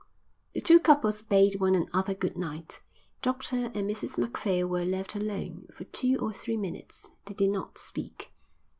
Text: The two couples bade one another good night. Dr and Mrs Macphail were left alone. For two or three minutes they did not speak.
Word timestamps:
The 0.55 0.61
two 0.61 0.79
couples 0.79 1.21
bade 1.21 1.59
one 1.61 1.75
another 1.75 2.15
good 2.15 2.35
night. 2.35 2.81
Dr 3.21 3.67
and 3.71 3.87
Mrs 3.87 4.17
Macphail 4.17 4.67
were 4.67 4.83
left 4.83 5.13
alone. 5.13 5.67
For 5.75 5.83
two 5.83 6.15
or 6.19 6.33
three 6.33 6.57
minutes 6.57 7.07
they 7.25 7.35
did 7.35 7.51
not 7.51 7.77
speak. 7.77 8.31